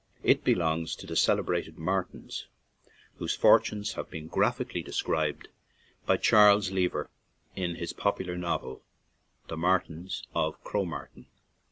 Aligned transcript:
It 0.23 0.43
belongs 0.43 0.95
to 0.95 1.05
the 1.05 1.15
celebrated 1.15 1.77
Martins, 1.77 2.47
whose 3.17 3.35
fortunes 3.35 3.93
have 3.93 4.09
been 4.09 4.25
graph 4.25 4.57
ically 4.57 4.83
described 4.83 5.49
by 6.07 6.17
Charles 6.17 6.71
Lever 6.71 7.11
in 7.55 7.75
his 7.75 7.93
popular 7.93 8.35
novel, 8.35 8.81
The 9.47 9.57
Martins 9.57 10.23
of 10.33 10.59
Cro 10.63 10.85
Martin. 10.85 11.27